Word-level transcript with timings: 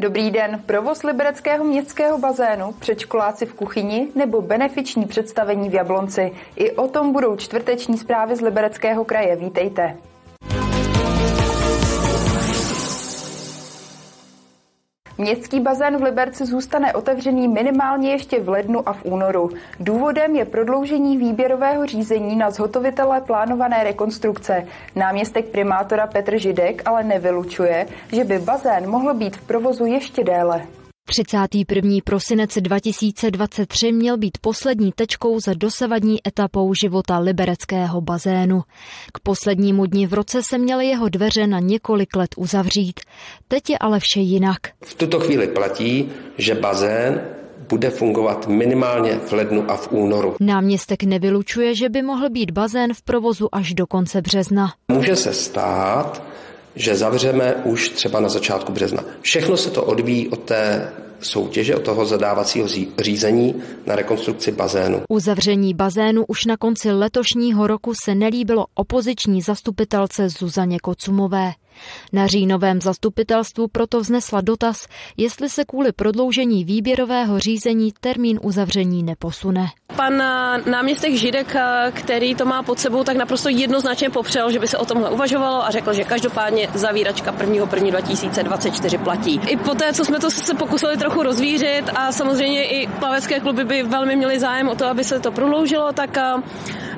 Dobrý 0.00 0.30
den. 0.30 0.62
Provoz 0.66 1.02
libereckého 1.02 1.64
městského 1.64 2.18
bazénu, 2.18 2.72
předškoláci 2.72 3.46
v 3.46 3.54
kuchyni 3.54 4.08
nebo 4.14 4.42
benefiční 4.42 5.06
představení 5.06 5.68
v 5.68 5.74
Jablonci. 5.74 6.32
I 6.56 6.72
o 6.72 6.88
tom 6.88 7.12
budou 7.12 7.36
čtvrteční 7.36 7.98
zprávy 7.98 8.36
z 8.36 8.40
Libereckého 8.40 9.04
kraje. 9.04 9.36
Vítejte. 9.36 9.96
Městský 15.20 15.60
bazén 15.60 15.96
v 15.96 16.02
Liberci 16.02 16.46
zůstane 16.46 16.92
otevřený 16.92 17.48
minimálně 17.48 18.10
ještě 18.10 18.40
v 18.40 18.48
lednu 18.48 18.88
a 18.88 18.92
v 18.92 19.04
únoru. 19.04 19.50
Důvodem 19.80 20.36
je 20.36 20.44
prodloužení 20.44 21.18
výběrového 21.18 21.86
řízení 21.86 22.36
na 22.36 22.50
zhotovitele 22.50 23.20
plánované 23.20 23.84
rekonstrukce. 23.84 24.66
Náměstek 24.96 25.44
primátora 25.44 26.06
Petr 26.06 26.38
Židek 26.38 26.82
ale 26.84 27.04
nevylučuje, 27.04 27.86
že 28.12 28.24
by 28.24 28.38
bazén 28.38 28.90
mohl 28.90 29.14
být 29.14 29.36
v 29.36 29.46
provozu 29.46 29.84
ještě 29.84 30.24
déle. 30.24 30.66
31. 31.10 31.96
prosinec 32.04 32.58
2023 32.60 33.92
měl 33.92 34.18
být 34.18 34.38
poslední 34.40 34.92
tečkou 34.92 35.40
za 35.40 35.54
dosavadní 35.54 36.18
etapou 36.26 36.74
života 36.74 37.18
libereckého 37.18 38.00
bazénu. 38.00 38.62
K 39.12 39.20
poslednímu 39.20 39.86
dni 39.86 40.06
v 40.06 40.14
roce 40.14 40.42
se 40.42 40.58
měly 40.58 40.86
jeho 40.86 41.08
dveře 41.08 41.46
na 41.46 41.58
několik 41.58 42.16
let 42.16 42.30
uzavřít. 42.36 43.00
Teď 43.48 43.70
je 43.70 43.78
ale 43.78 44.00
vše 44.00 44.20
jinak. 44.20 44.58
V 44.84 44.94
tuto 44.94 45.20
chvíli 45.20 45.48
platí, 45.48 46.08
že 46.38 46.54
bazén 46.54 47.20
bude 47.68 47.90
fungovat 47.90 48.46
minimálně 48.46 49.12
v 49.12 49.32
lednu 49.32 49.70
a 49.70 49.76
v 49.76 49.92
únoru. 49.92 50.36
Náměstek 50.40 51.02
nevylučuje, 51.02 51.74
že 51.74 51.88
by 51.88 52.02
mohl 52.02 52.30
být 52.30 52.50
bazén 52.50 52.94
v 52.94 53.02
provozu 53.02 53.48
až 53.54 53.74
do 53.74 53.86
konce 53.86 54.22
března. 54.22 54.72
Může 54.88 55.16
se 55.16 55.32
stát, 55.32 56.29
že 56.76 56.96
zavřeme 56.96 57.54
už 57.64 57.88
třeba 57.88 58.20
na 58.20 58.28
začátku 58.28 58.72
března. 58.72 59.04
Všechno 59.20 59.56
se 59.56 59.70
to 59.70 59.84
odvíjí 59.84 60.28
od 60.28 60.40
té 60.40 60.92
soutěže, 61.20 61.76
od 61.76 61.82
toho 61.82 62.06
zadávacího 62.06 62.68
řízení 62.98 63.54
na 63.86 63.96
rekonstrukci 63.96 64.52
bazénu. 64.52 65.02
Uzavření 65.08 65.74
bazénu 65.74 66.24
už 66.28 66.44
na 66.44 66.56
konci 66.56 66.92
letošního 66.92 67.66
roku 67.66 67.92
se 68.04 68.14
nelíbilo 68.14 68.66
opoziční 68.74 69.42
zastupitelce 69.42 70.28
Zuzaně 70.28 70.78
Kocumové. 70.78 71.52
Na 72.12 72.26
říjnovém 72.26 72.80
zastupitelstvu 72.80 73.68
proto 73.68 74.00
vznesla 74.00 74.40
dotaz, 74.40 74.86
jestli 75.16 75.48
se 75.48 75.64
kvůli 75.64 75.92
prodloužení 75.92 76.64
výběrového 76.64 77.38
řízení 77.38 77.92
termín 78.00 78.40
uzavření 78.42 79.02
neposune. 79.02 79.66
Pan 79.96 80.16
náměstek 80.66 81.14
Židek, 81.14 81.56
který 81.92 82.34
to 82.34 82.44
má 82.44 82.62
pod 82.62 82.78
sebou, 82.78 83.04
tak 83.04 83.16
naprosto 83.16 83.48
jednoznačně 83.48 84.10
popřel, 84.10 84.52
že 84.52 84.58
by 84.58 84.68
se 84.68 84.78
o 84.78 84.84
tomhle 84.84 85.10
uvažovalo 85.10 85.64
a 85.64 85.70
řekl, 85.70 85.92
že 85.92 86.04
každopádně 86.04 86.68
zavíračka 86.74 87.34
1. 87.40 87.66
2024 87.90 88.98
platí. 88.98 89.40
I 89.46 89.56
po 89.56 89.74
té, 89.74 89.92
co 89.92 90.04
jsme 90.04 90.18
to 90.18 90.30
se 90.30 90.54
pokusili 90.54 90.96
trochu 90.96 91.22
rozvířit 91.22 91.90
a 91.94 92.12
samozřejmě 92.12 92.64
i 92.64 92.86
plavecké 92.86 93.40
kluby 93.40 93.64
by 93.64 93.82
velmi 93.82 94.16
měli 94.16 94.40
zájem 94.40 94.68
o 94.68 94.74
to, 94.74 94.86
aby 94.86 95.04
se 95.04 95.20
to 95.20 95.32
prodloužilo, 95.32 95.92
tak 95.92 96.18
Eh, 96.18 96.89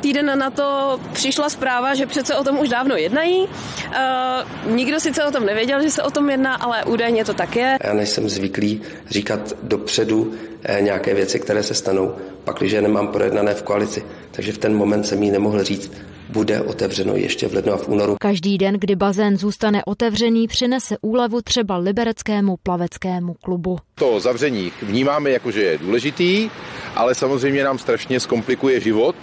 týden 0.00 0.38
na 0.38 0.50
to 0.50 1.00
přišla 1.12 1.48
zpráva, 1.48 1.94
že 1.94 2.06
přece 2.06 2.36
o 2.36 2.44
tom 2.44 2.58
už 2.58 2.68
dávno 2.68 2.96
jednají. 2.96 3.48
Eh, 3.92 4.44
nikdo 4.66 5.00
sice 5.00 5.24
o 5.24 5.30
tom 5.30 5.46
nevěděl, 5.46 5.82
že 5.82 5.90
se 5.90 6.02
o 6.02 6.10
tom 6.10 6.30
jedná, 6.30 6.54
ale 6.54 6.84
údajně 6.84 7.24
to 7.24 7.34
tak 7.34 7.56
je. 7.56 7.76
Já 7.84 7.94
nejsem 7.94 8.28
zvyklý 8.28 8.80
říkat 9.10 9.52
dopředu 9.62 10.32
eh, 10.62 10.80
nějaké 10.80 11.14
věci, 11.14 11.40
které 11.40 11.62
se 11.62 11.74
stanou, 11.74 12.14
pakliže 12.44 12.82
nemám 12.82 13.08
projednané 13.08 13.54
v 13.54 13.62
koalici. 13.62 14.04
Takže 14.30 14.52
v 14.52 14.58
ten 14.58 14.74
moment 14.74 15.04
jsem 15.04 15.22
jí 15.22 15.30
nemohl 15.30 15.64
říct, 15.64 15.92
bude 16.28 16.60
otevřeno 16.60 17.16
ještě 17.16 17.48
v 17.48 17.54
lednu 17.54 17.72
a 17.72 17.76
v 17.76 17.88
únoru. 17.88 18.16
Každý 18.20 18.58
den, 18.58 18.74
kdy 18.78 18.96
bazén 18.96 19.36
zůstane 19.36 19.82
otevřený, 19.86 20.48
přinese 20.48 20.96
úlevu 21.02 21.42
třeba 21.42 21.76
libereckému 21.76 22.56
plaveckému 22.62 23.34
klubu. 23.34 23.78
To 23.94 24.20
zavření 24.20 24.72
vnímáme 24.82 25.30
jako, 25.30 25.50
že 25.50 25.62
je 25.62 25.78
důležitý, 25.78 26.50
ale 26.96 27.14
samozřejmě 27.14 27.64
nám 27.64 27.78
strašně 27.78 28.20
zkomplikuje 28.20 28.80
život 28.80 29.16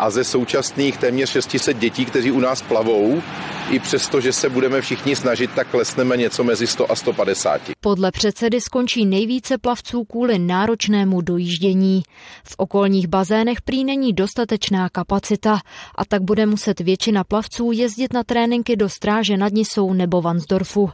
a 0.00 0.10
ze 0.10 0.24
současných 0.24 0.96
téměř 0.96 1.30
600 1.30 1.78
dětí, 1.78 2.04
kteří 2.04 2.30
u 2.30 2.40
nás 2.40 2.62
plavou, 2.62 3.22
i 3.70 3.78
přesto, 3.78 4.20
že 4.20 4.32
se 4.32 4.48
budeme 4.48 4.80
všichni 4.80 5.16
snažit, 5.16 5.50
tak 5.54 5.68
klesneme 5.68 6.16
něco 6.16 6.44
mezi 6.44 6.66
100 6.66 6.92
a 6.92 6.96
150. 6.96 7.60
Podle 7.80 8.12
předsedy 8.12 8.60
skončí 8.60 9.06
nejvíce 9.06 9.58
plavců 9.58 10.04
kvůli 10.04 10.38
náročnému 10.38 11.20
dojíždění. 11.20 12.02
V 12.44 12.54
okolních 12.56 13.06
bazénech 13.06 13.62
prý 13.62 13.84
není 13.84 14.12
dostatečná 14.12 14.88
kapacita 14.88 15.60
a 15.94 16.04
tak 16.04 16.22
bude 16.22 16.46
muset 16.46 16.80
většina 16.80 17.24
plavců 17.24 17.72
jezdit 17.72 18.12
na 18.12 18.24
tréninky 18.24 18.76
do 18.76 18.88
stráže 18.88 19.36
nad 19.36 19.52
Nisou 19.52 19.92
nebo 19.92 20.22
Vansdorfu. 20.22 20.90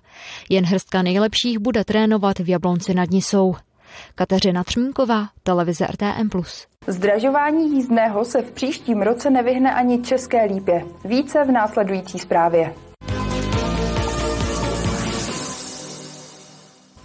Jen 0.49 0.65
hrstka 0.65 1.03
nejlepších 1.03 1.59
bude 1.59 1.84
trénovat 1.84 2.39
v 2.39 2.49
Jablonci 2.49 2.95
nad 2.95 3.11
Nisou. 3.11 3.55
Kateřina 4.15 4.65
Třmínková, 4.65 5.29
televize 5.43 5.87
RTM+. 5.87 6.31
Zdražování 6.87 7.77
jízdného 7.77 8.25
se 8.25 8.43
v 8.43 8.53
příštím 8.53 9.03
roce 9.03 9.31
nevyhne 9.31 9.75
ani 9.75 10.03
České 10.03 10.45
lípě. 10.45 10.84
Více 11.05 11.45
v 11.45 11.51
následující 11.51 12.19
zprávě. 12.19 12.75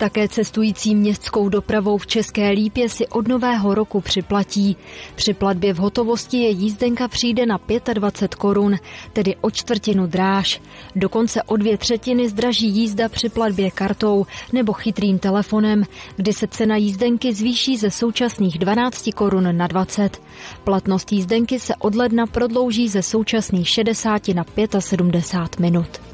Také 0.01 0.27
cestující 0.27 0.95
městskou 0.95 1.49
dopravou 1.49 1.97
v 1.97 2.07
České 2.07 2.49
Lípě 2.49 2.89
si 2.89 3.07
od 3.07 3.27
nového 3.27 3.75
roku 3.75 4.01
připlatí. 4.01 4.77
Při 5.15 5.33
platbě 5.33 5.73
v 5.73 5.77
hotovosti 5.77 6.37
je 6.37 6.49
jízdenka 6.49 7.07
přijde 7.07 7.45
na 7.45 7.59
25 7.93 8.35
korun, 8.35 8.75
tedy 9.13 9.35
o 9.41 9.51
čtvrtinu 9.51 10.07
dráž. 10.07 10.61
Dokonce 10.95 11.43
o 11.43 11.57
dvě 11.57 11.77
třetiny 11.77 12.29
zdraží 12.29 12.67
jízda 12.67 13.09
při 13.09 13.29
platbě 13.29 13.71
kartou 13.71 14.25
nebo 14.53 14.73
chytrým 14.73 15.19
telefonem, 15.19 15.83
kdy 16.15 16.33
se 16.33 16.47
cena 16.47 16.75
jízdenky 16.75 17.33
zvýší 17.33 17.77
ze 17.77 17.91
současných 17.91 18.59
12 18.59 19.09
korun 19.15 19.57
na 19.57 19.67
20. 19.67 20.21
Platnost 20.63 21.11
jízdenky 21.11 21.59
se 21.59 21.75
od 21.75 21.95
ledna 21.95 22.25
prodlouží 22.25 22.89
ze 22.89 23.03
současných 23.03 23.69
60 23.69 24.27
na 24.27 24.45
75 24.79 25.59
minut. 25.59 26.10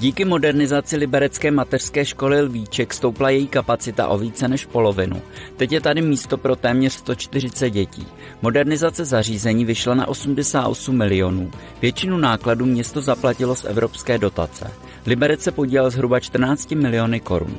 Díky 0.00 0.24
modernizaci 0.24 0.96
liberecké 0.96 1.50
mateřské 1.50 2.04
školy 2.04 2.40
Lvíček 2.40 2.94
stoupla 2.94 3.30
její 3.30 3.48
kapacita 3.48 4.08
o 4.08 4.18
více 4.18 4.48
než 4.48 4.66
polovinu. 4.66 5.22
Teď 5.56 5.72
je 5.72 5.80
tady 5.80 6.02
místo 6.02 6.38
pro 6.38 6.56
téměř 6.56 6.92
140 6.92 7.70
dětí. 7.70 8.06
Modernizace 8.42 9.04
zařízení 9.04 9.64
vyšla 9.64 9.94
na 9.94 10.08
88 10.08 10.96
milionů. 10.96 11.50
Většinu 11.82 12.18
nákladů 12.18 12.66
město 12.66 13.00
zaplatilo 13.00 13.54
z 13.54 13.64
evropské 13.64 14.18
dotace. 14.18 14.70
Liberec 15.06 15.42
se 15.42 15.52
podílel 15.52 15.90
zhruba 15.90 16.20
14 16.20 16.70
miliony 16.70 17.20
korun. 17.20 17.56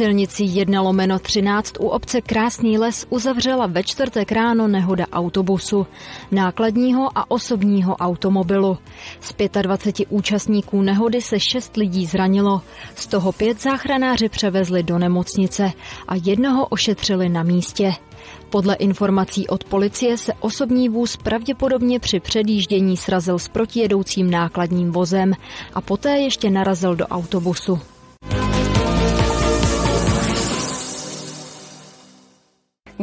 Silnici 0.00 0.44
1 0.44 0.80
lomeno 0.82 1.18
13 1.18 1.74
u 1.80 1.88
obce 1.88 2.20
Krásný 2.20 2.78
les 2.78 3.06
uzavřela 3.10 3.66
ve 3.66 3.84
čtvrtek 3.84 4.32
ráno 4.32 4.68
nehoda 4.68 5.06
autobusu, 5.12 5.86
nákladního 6.30 7.18
a 7.18 7.30
osobního 7.30 7.96
automobilu. 7.96 8.78
Z 9.20 9.34
25 9.62 10.08
účastníků 10.10 10.82
nehody 10.82 11.22
se 11.22 11.40
6 11.40 11.76
lidí 11.76 12.06
zranilo, 12.06 12.62
z 12.94 13.06
toho 13.06 13.32
pět 13.32 13.62
záchranáři 13.62 14.28
převezli 14.28 14.82
do 14.82 14.98
nemocnice 14.98 15.72
a 16.08 16.14
jednoho 16.24 16.66
ošetřili 16.66 17.28
na 17.28 17.42
místě. 17.42 17.92
Podle 18.50 18.74
informací 18.74 19.48
od 19.48 19.64
policie 19.64 20.18
se 20.18 20.32
osobní 20.40 20.88
vůz 20.88 21.16
pravděpodobně 21.16 22.00
při 22.00 22.20
předjíždění 22.20 22.96
srazil 22.96 23.38
s 23.38 23.48
protijedoucím 23.48 24.30
nákladním 24.30 24.92
vozem 24.92 25.32
a 25.74 25.80
poté 25.80 26.18
ještě 26.18 26.50
narazil 26.50 26.96
do 26.96 27.06
autobusu. 27.06 27.80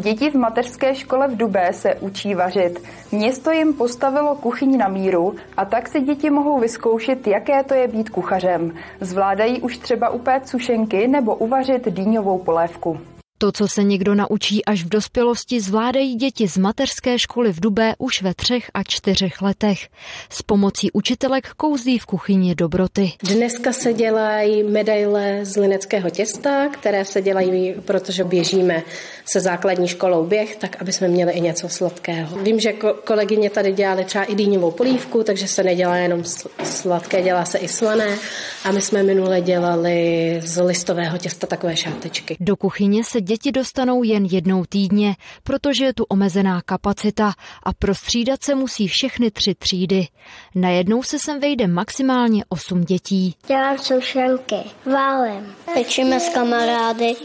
Děti 0.07 0.29
v 0.29 0.35
mateřské 0.35 0.95
škole 0.95 1.27
v 1.27 1.37
Dubé 1.37 1.73
se 1.73 1.95
učí 1.95 2.35
vařit. 2.35 2.83
Město 3.11 3.51
jim 3.51 3.73
postavilo 3.73 4.35
kuchyň 4.35 4.77
na 4.77 4.87
míru 4.87 5.35
a 5.57 5.65
tak 5.65 5.87
si 5.87 6.01
děti 6.01 6.29
mohou 6.29 6.59
vyzkoušet, 6.59 7.27
jaké 7.27 7.63
to 7.63 7.73
je 7.73 7.87
být 7.87 8.09
kuchařem. 8.09 8.73
Zvládají 9.01 9.61
už 9.61 9.77
třeba 9.77 10.09
upéct 10.09 10.49
sušenky 10.49 11.07
nebo 11.07 11.35
uvařit 11.35 11.87
dýňovou 11.89 12.37
polévku. 12.37 12.99
To, 13.39 13.51
co 13.51 13.67
se 13.67 13.83
někdo 13.83 14.15
naučí 14.15 14.65
až 14.65 14.83
v 14.83 14.89
dospělosti, 14.89 15.61
zvládají 15.61 16.15
děti 16.15 16.47
z 16.47 16.57
mateřské 16.57 17.19
školy 17.19 17.53
v 17.53 17.59
Dubé 17.59 17.93
už 17.97 18.21
ve 18.21 18.33
třech 18.33 18.71
a 18.73 18.83
čtyřech 18.83 19.41
letech. 19.41 19.87
S 20.29 20.41
pomocí 20.41 20.91
učitelek 20.91 21.47
kouzlí 21.57 21.99
v 21.99 22.05
kuchyni 22.05 22.55
dobroty. 22.55 23.11
Dneska 23.23 23.73
se 23.73 23.93
dělají 23.93 24.63
medaile 24.63 25.39
z 25.43 25.57
lineckého 25.57 26.09
těsta, 26.09 26.69
které 26.69 27.05
se 27.05 27.21
dělají, 27.21 27.73
protože 27.85 28.23
běžíme 28.23 28.83
se 29.25 29.39
základní 29.39 29.87
školou 29.87 30.25
běh, 30.25 30.55
tak 30.55 30.81
aby 30.81 30.93
jsme 30.93 31.07
měli 31.07 31.31
i 31.31 31.41
něco 31.41 31.69
sladkého. 31.69 32.37
Vím, 32.37 32.59
že 32.59 32.73
kolegyně 33.03 33.49
tady 33.49 33.71
dělali 33.71 34.05
třeba 34.05 34.23
i 34.23 34.35
dýňovou 34.35 34.71
polívku, 34.71 35.23
takže 35.23 35.47
se 35.47 35.63
nedělá 35.63 35.95
jenom 35.95 36.23
sladké, 36.63 37.21
dělá 37.21 37.45
se 37.45 37.57
i 37.57 37.67
slané. 37.67 38.17
A 38.63 38.71
my 38.71 38.81
jsme 38.81 39.03
minule 39.03 39.41
dělali 39.41 40.39
z 40.43 40.63
listového 40.63 41.17
těsta 41.17 41.47
takové 41.47 41.75
šátečky. 41.75 42.37
Do 42.39 42.55
kuchyně 42.55 43.03
se 43.03 43.21
děti 43.27 43.51
dostanou 43.51 44.03
jen 44.03 44.25
jednou 44.25 44.65
týdně, 44.69 45.15
protože 45.43 45.85
je 45.85 45.93
tu 45.93 46.03
omezená 46.03 46.61
kapacita 46.61 47.33
a 47.63 47.73
prostřídat 47.73 48.43
se 48.43 48.55
musí 48.55 48.87
všechny 48.87 49.31
tři 49.31 49.55
třídy. 49.55 50.07
Najednou 50.55 51.03
se 51.03 51.19
sem 51.19 51.39
vejde 51.39 51.67
maximálně 51.67 52.43
osm 52.49 52.81
dětí. 52.81 53.35
Dělám 53.47 53.77
soušenky, 53.77 54.55
válem. 54.85 55.55
Pečíme 55.73 56.19
s 56.19 56.29
kamarády 56.29 57.15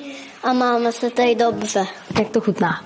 a 0.42 0.52
máme 0.52 0.92
se 0.92 1.10
tady 1.10 1.34
dobře. 1.34 1.84
Jak 2.18 2.28
to 2.28 2.40
chutná? 2.40 2.84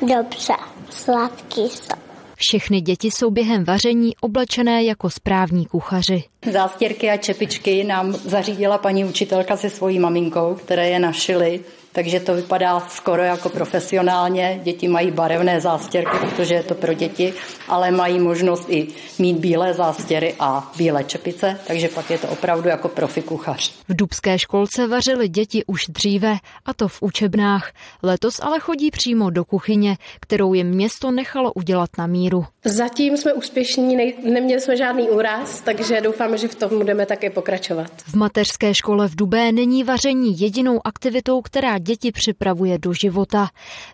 Dobře, 0.00 0.54
sladký 0.90 1.60
jsou. 1.60 2.08
Všechny 2.40 2.80
děti 2.80 3.10
jsou 3.10 3.30
během 3.30 3.64
vaření 3.64 4.16
oblečené 4.20 4.84
jako 4.84 5.10
správní 5.10 5.66
kuchaři. 5.66 6.24
Zástěrky 6.52 7.10
a 7.10 7.16
čepičky 7.16 7.84
nám 7.84 8.12
zařídila 8.12 8.78
paní 8.78 9.04
učitelka 9.04 9.56
se 9.56 9.70
svojí 9.70 9.98
maminkou, 9.98 10.54
které 10.54 10.88
je 10.88 10.98
našili 10.98 11.60
takže 11.98 12.20
to 12.20 12.34
vypadá 12.34 12.80
skoro 12.80 13.22
jako 13.22 13.48
profesionálně. 13.48 14.60
Děti 14.62 14.88
mají 14.88 15.10
barevné 15.10 15.60
zástěrky, 15.60 16.16
protože 16.20 16.54
je 16.54 16.62
to 16.62 16.74
pro 16.74 16.92
děti, 16.92 17.34
ale 17.68 17.90
mají 17.90 18.20
možnost 18.20 18.66
i 18.68 18.88
mít 19.18 19.36
bílé 19.36 19.74
zástěry 19.74 20.34
a 20.40 20.72
bílé 20.76 21.04
čepice, 21.04 21.60
takže 21.66 21.88
pak 21.88 22.10
je 22.10 22.18
to 22.18 22.28
opravdu 22.28 22.68
jako 22.68 22.88
profi 22.88 23.22
kuchař. 23.22 23.72
V 23.88 23.96
Dubské 23.96 24.38
školce 24.38 24.86
vařili 24.86 25.28
děti 25.28 25.64
už 25.66 25.86
dříve, 25.88 26.36
a 26.66 26.74
to 26.74 26.88
v 26.88 27.02
učebnách. 27.02 27.72
Letos 28.02 28.40
ale 28.42 28.60
chodí 28.60 28.90
přímo 28.90 29.30
do 29.30 29.44
kuchyně, 29.44 29.96
kterou 30.20 30.54
jim 30.54 30.66
město 30.66 31.10
nechalo 31.10 31.52
udělat 31.52 31.90
na 31.98 32.06
míru. 32.06 32.44
Zatím 32.64 33.16
jsme 33.16 33.32
úspěšní, 33.32 33.96
ne- 33.96 34.30
neměli 34.32 34.60
jsme 34.60 34.76
žádný 34.76 35.08
úraz, 35.08 35.60
takže 35.60 36.00
doufáme, 36.00 36.38
že 36.38 36.48
v 36.48 36.54
tom 36.54 36.78
budeme 36.78 37.06
také 37.06 37.30
pokračovat. 37.30 37.90
V 38.06 38.14
mateřské 38.14 38.74
škole 38.74 39.08
v 39.08 39.16
Dubé 39.16 39.52
není 39.52 39.84
vaření 39.84 40.40
jedinou 40.40 40.80
aktivitou, 40.84 41.42
která 41.42 41.78
děti 41.88 42.12
připravuje 42.12 42.78
do 42.78 42.92
života. 42.92 43.48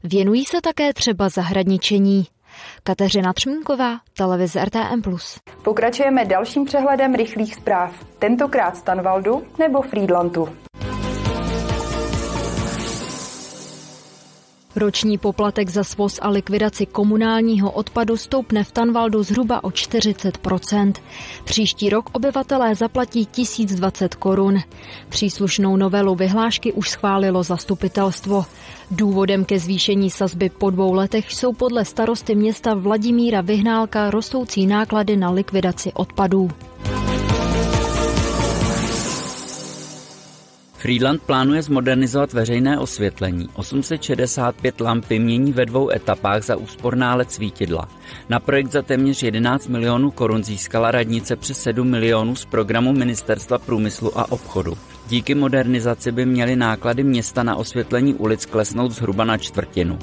Věnují 0.04 0.44
se 0.44 0.60
také 0.60 0.92
třeba 0.92 1.28
zahradničení. 1.28 2.26
Kateřina 2.82 3.32
Třmínková, 3.32 4.00
televize 4.16 4.64
RTM+. 4.64 5.02
Pokračujeme 5.62 6.24
dalším 6.24 6.64
přehledem 6.64 7.14
rychlých 7.14 7.54
zpráv. 7.54 8.04
Tentokrát 8.18 8.76
z 8.76 8.82
Tanvaldu 8.82 9.42
nebo 9.58 9.82
Friedlandu. 9.82 10.48
Roční 14.76 15.18
poplatek 15.18 15.68
za 15.68 15.84
svoz 15.84 16.18
a 16.22 16.28
likvidaci 16.28 16.86
komunálního 16.86 17.70
odpadu 17.70 18.16
stoupne 18.16 18.64
v 18.64 18.72
Tanvaldu 18.72 19.22
zhruba 19.22 19.64
o 19.64 19.68
40% 19.68 20.92
Příští 21.44 21.90
rok 21.90 22.10
obyvatelé 22.12 22.74
zaplatí 22.74 23.26
1020 23.26 24.14
korun. 24.14 24.58
Příslušnou 25.08 25.76
novelu 25.76 26.14
vyhlášky 26.14 26.72
už 26.72 26.90
schválilo 26.90 27.42
zastupitelstvo. 27.42 28.44
Důvodem 28.90 29.44
ke 29.44 29.58
zvýšení 29.58 30.10
sazby 30.10 30.50
po 30.50 30.70
dvou 30.70 30.92
letech 30.92 31.32
jsou 31.32 31.52
podle 31.52 31.84
starosty 31.84 32.34
města 32.34 32.74
Vladimíra 32.74 33.40
Vyhnálka 33.40 34.10
rostoucí 34.10 34.66
náklady 34.66 35.16
na 35.16 35.30
likvidaci 35.30 35.92
odpadů. 35.92 36.50
Friedland 40.84 41.22
plánuje 41.22 41.62
zmodernizovat 41.62 42.32
veřejné 42.32 42.78
osvětlení. 42.78 43.48
865 43.54 44.80
lamp 44.80 45.08
vymění 45.08 45.52
ve 45.52 45.66
dvou 45.66 45.90
etapách 45.90 46.44
za 46.44 46.56
úsporná 46.56 47.14
let 47.14 47.32
svítidla. 47.32 47.88
Na 48.28 48.40
projekt 48.40 48.72
za 48.72 48.82
téměř 48.82 49.22
11 49.22 49.68
milionů 49.68 50.10
korun 50.10 50.44
získala 50.44 50.90
radnice 50.90 51.36
přes 51.36 51.62
7 51.62 51.90
milionů 51.90 52.36
z 52.36 52.44
programu 52.44 52.92
Ministerstva 52.92 53.58
průmyslu 53.58 54.18
a 54.18 54.32
obchodu. 54.32 54.78
Díky 55.08 55.34
modernizaci 55.34 56.12
by 56.12 56.26
měly 56.26 56.56
náklady 56.56 57.02
města 57.02 57.42
na 57.42 57.56
osvětlení 57.56 58.14
ulic 58.14 58.46
klesnout 58.46 58.92
zhruba 58.92 59.24
na 59.24 59.38
čtvrtinu. 59.38 59.98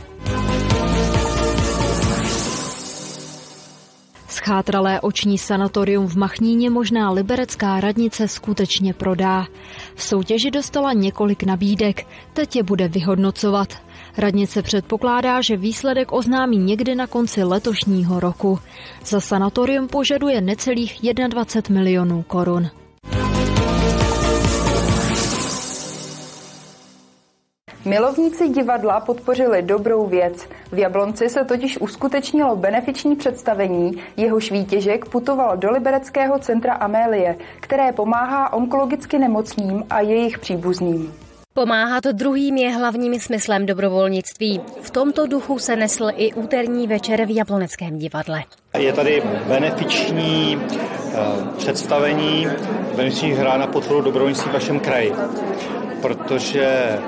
Schátralé 4.44 5.02
oční 5.02 5.38
sanatorium 5.38 6.08
v 6.08 6.16
Machníně 6.16 6.70
možná 6.70 7.12
liberecká 7.12 7.80
radnice 7.80 8.28
skutečně 8.28 8.94
prodá. 8.94 9.48
V 9.96 10.04
soutěži 10.04 10.52
dostala 10.52 10.94
několik 10.94 11.44
nabídek, 11.44 12.08
teď 12.34 12.56
je 12.56 12.64
bude 12.64 12.88
vyhodnocovat. 12.88 13.74
Radnice 14.18 14.62
předpokládá, 14.62 15.42
že 15.42 15.58
výsledek 15.58 16.12
oznámí 16.12 16.58
někdy 16.58 16.96
na 16.96 17.08
konci 17.08 17.44
letošního 17.44 18.20
roku. 18.20 18.60
Za 19.06 19.20
sanatorium 19.20 19.88
požaduje 19.88 20.42
necelých 20.42 21.00
21 21.30 21.82
milionů 21.82 22.24
korun. 22.24 22.81
Milovníci 27.86 28.50
divadla 28.50 29.00
podpořili 29.00 29.62
dobrou 29.62 30.06
věc. 30.06 30.48
V 30.72 30.78
Jablonci 30.78 31.30
se 31.30 31.46
totiž 31.46 31.78
uskutečnilo 31.78 32.56
benefiční 32.56 33.16
představení, 33.16 33.92
jehož 34.18 34.52
výtěžek 34.52 35.06
putoval 35.06 35.58
do 35.58 35.72
Libereckého 35.72 36.40
centra 36.40 36.74
Amélie, 36.74 37.36
které 37.60 37.92
pomáhá 37.92 38.54
onkologicky 38.54 39.20
nemocným 39.20 39.84
a 39.90 40.02
jejich 40.02 40.40
příbuzným. 40.40 41.14
Pomáhat 41.54 42.04
druhým 42.04 42.58
je 42.58 42.70
hlavním 42.70 43.20
smyslem 43.20 43.66
dobrovolnictví. 43.66 44.62
V 44.82 44.90
tomto 44.90 45.28
duchu 45.28 45.60
se 45.60 45.76
nesl 45.76 46.10
i 46.16 46.34
úterní 46.34 46.88
večer 46.88 47.26
v 47.26 47.36
Jabloneckém 47.36 47.98
divadle. 47.98 48.44
Je 48.78 48.94
tady 48.94 49.24
benefiční 49.48 50.62
představení, 51.58 52.48
benefiční 52.96 53.32
hra 53.32 53.58
na 53.58 53.68
podporu 53.68 54.02
dobrovolnictví 54.02 54.50
v 54.50 54.54
vašem 54.54 54.80
kraji, 54.80 55.14
protože 56.02 57.00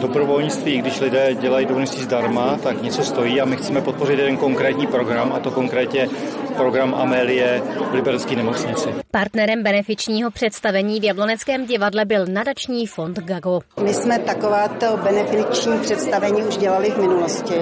dobrovolnictví, 0.00 0.78
když 0.78 1.00
lidé 1.00 1.34
dělají 1.34 1.66
dobrovolnictví 1.66 2.02
zdarma, 2.02 2.58
tak 2.62 2.82
něco 2.82 3.04
stojí 3.04 3.40
a 3.40 3.44
my 3.44 3.56
chceme 3.56 3.80
podpořit 3.80 4.18
jeden 4.18 4.36
konkrétní 4.36 4.86
program, 4.86 5.32
a 5.32 5.40
to 5.40 5.50
konkrétně 5.50 6.08
program 6.56 6.94
Amélie 6.94 7.62
v 7.90 7.94
Liberecké 7.94 8.36
nemocnici. 8.36 8.88
Partnerem 9.10 9.62
benefičního 9.62 10.30
představení 10.30 11.00
v 11.00 11.04
Jabloneckém 11.04 11.66
divadle 11.66 12.04
byl 12.04 12.26
nadační 12.26 12.86
fond 12.86 13.18
GAGO. 13.18 13.60
My 13.82 13.94
jsme 13.94 14.18
takováto 14.18 14.96
benefiční 14.96 15.78
představení 15.78 16.42
už 16.42 16.56
dělali 16.56 16.90
v 16.90 16.98
minulosti 16.98 17.60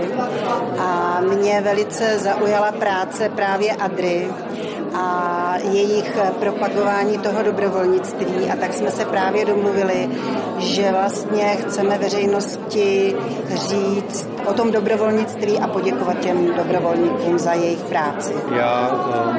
a 0.79 1.21
mě 1.21 1.61
velice 1.61 2.19
zaujala 2.19 2.73
práce 2.73 3.29
právě 3.29 3.73
Adry, 3.73 4.29
a 4.99 5.55
jejich 5.73 6.19
propagování 6.41 7.19
toho 7.19 7.43
dobrovolnictví 7.43 8.51
a 8.53 8.57
tak 8.57 8.75
jsme 8.75 8.91
se 8.91 9.05
právě 9.05 9.45
domluvili, 9.45 10.09
že 10.59 10.93
vlastně 10.93 11.45
chceme 11.45 11.99
veřejnosti 11.99 13.17
říct 13.55 14.29
o 14.47 14.53
tom 14.53 14.73
dobrovolnictví 14.73 15.59
a 15.59 15.69
poděkovat 15.69 16.19
těm 16.19 16.55
dobrovolníkům 16.55 17.39
za 17.39 17.53
jejich 17.53 17.81
práci. 17.81 18.33
Já 18.57 18.91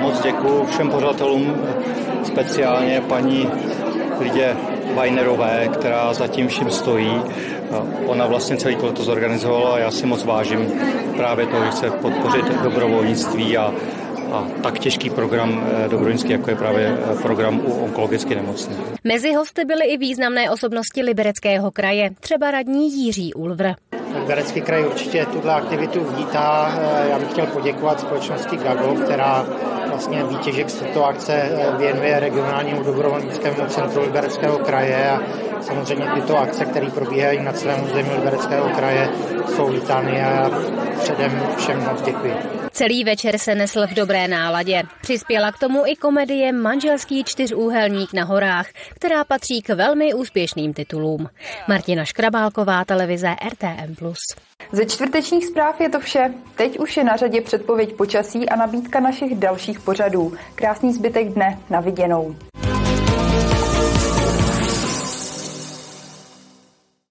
moc 0.02 0.22
děkuji 0.22 0.66
všem 0.66 0.90
pořadatelům, 0.90 1.56
speciálně 2.24 3.02
paní 3.02 3.50
Lidě 4.20 4.58
Vajnerové, 4.96 5.68
která 5.74 6.14
za 6.14 6.28
tím 6.28 6.48
vším 6.48 6.72
stojí. 6.72 7.22
Ona 8.06 8.26
vlastně 8.26 8.58
celý 8.58 8.76
to 8.76 9.04
zorganizovala 9.04 9.76
a 9.76 9.80
já 9.80 9.92
si 9.92 10.06
moc 10.06 10.26
vážím 10.26 10.72
právě 11.18 11.46
to, 11.46 11.64
že 11.64 11.72
chce 11.72 11.90
podpořit 11.90 12.46
dobrovolnictví 12.64 13.58
a 13.58 13.74
a 14.32 14.48
tak 14.64 14.80
těžký 14.80 15.10
program 15.10 15.68
dobrovolnický, 15.82 16.32
jako 16.32 16.50
je 16.50 16.56
právě 16.56 16.98
program 17.22 17.62
u 17.66 17.84
onkologicky 17.84 18.36
nemocných. 18.36 18.78
Mezi 19.04 19.34
hosty 19.34 19.66
byly 19.66 19.86
i 19.86 19.98
významné 19.98 20.52
osobnosti 20.52 21.02
Libereckého 21.02 21.72
kraje, 21.72 22.10
třeba 22.20 22.52
radní 22.52 23.06
Jiří 23.06 23.34
Ulvr. 23.34 23.74
Liberecký 24.20 24.62
kraj 24.62 24.86
určitě 24.86 25.26
tuto 25.26 25.50
aktivitu 25.50 26.00
vítá. 26.18 26.80
Já 27.10 27.20
bych 27.20 27.32
chtěl 27.32 27.46
poděkovat 27.46 28.00
společnosti 28.00 28.58
GAGO, 28.58 28.96
která 28.96 29.46
vlastně 29.90 30.24
výtěžek 30.24 30.70
z 30.70 30.80
této 30.80 31.06
akce 31.06 31.50
věnuje 31.78 32.20
regionálnímu 32.20 32.84
dobrovolnickému 32.84 33.56
centru 33.68 34.02
Libereckého 34.02 34.60
kraje 34.60 35.10
a 35.10 35.22
samozřejmě 35.62 36.06
tyto 36.16 36.38
akce, 36.38 36.66
které 36.66 36.90
probíhají 36.90 37.44
na 37.44 37.52
celém 37.52 37.84
území 37.84 38.10
Libereckého 38.16 38.70
kraje, 38.70 39.10
jsou 39.56 39.68
vítány 39.68 40.24
a 40.24 40.52
předem 41.00 41.44
všem 41.58 41.80
moc 41.80 42.02
děkuji. 42.02 42.57
Celý 42.78 43.04
večer 43.04 43.38
se 43.38 43.56
nesl 43.56 43.88
v 43.88 43.94
dobré 43.94 44.28
náladě. 44.28 44.84
Přispěla 45.02 45.52
k 45.52 45.60
tomu 45.60 45.84
i 45.86 45.96
komedie 45.96 46.52
Manželský 46.52 47.24
čtyřúhelník 47.24 48.14
na 48.14 48.24
horách, 48.24 48.68
která 48.96 49.24
patří 49.24 49.62
k 49.62 49.70
velmi 49.70 50.14
úspěšným 50.14 50.74
titulům. 50.74 51.30
Martina 51.68 52.06
Škrabálková, 52.06 52.86
televize 52.86 53.36
RTM+. 53.50 54.14
Ze 54.72 54.86
čtvrtečních 54.86 55.46
zpráv 55.46 55.82
je 55.82 55.90
to 55.90 56.00
vše. 56.00 56.34
Teď 56.56 56.80
už 56.80 56.98
je 56.98 57.04
na 57.04 57.16
řadě 57.16 57.42
předpověď 57.42 57.94
počasí 57.94 58.50
a 58.50 58.56
nabídka 58.56 59.00
našich 59.00 59.36
dalších 59.36 59.80
pořadů. 59.80 60.34
Krásný 60.56 60.94
zbytek 60.94 61.28
dne. 61.28 61.60
Na 61.70 61.80
viděnou. 61.80 62.36